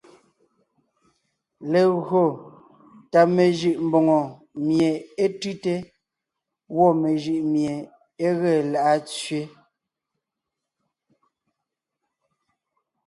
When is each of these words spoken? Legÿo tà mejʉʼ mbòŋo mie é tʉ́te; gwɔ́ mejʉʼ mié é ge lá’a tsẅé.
Legÿo 1.71 2.23
tà 3.11 3.21
mejʉʼ 3.35 3.77
mbòŋo 3.87 4.19
mie 4.65 4.89
é 5.23 5.25
tʉ́te; 5.39 5.73
gwɔ́ 6.73 6.89
mejʉʼ 7.01 7.41
mié 7.53 7.73
é 8.25 8.27
ge 8.39 8.53
lá’a 8.73 8.95
tsẅé. 9.07 9.41